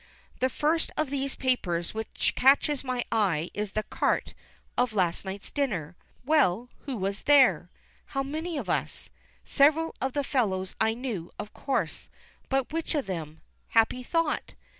The 0.39 0.49
first 0.49 0.89
of 0.97 1.11
these 1.11 1.35
papers 1.35 1.93
which 1.93 2.33
catches 2.35 2.83
my 2.83 3.03
eye 3.11 3.51
is 3.53 3.73
the 3.73 3.83
carte 3.83 4.33
of 4.75 4.93
last 4.93 5.25
night's 5.25 5.51
dinner. 5.51 5.95
Well, 6.25 6.69
who 6.87 6.97
was 6.97 7.21
there? 7.21 7.69
How 8.05 8.23
many 8.23 8.57
of 8.57 8.67
us? 8.67 9.11
Several 9.45 9.93
of 10.01 10.13
the 10.13 10.23
fellows 10.23 10.73
I 10.81 10.95
knew, 10.95 11.29
of 11.37 11.53
course; 11.53 12.09
but 12.49 12.73
which 12.73 12.95
of 12.95 13.05
them? 13.05 13.41
Happy 13.67 14.01
thought! 14.01 14.55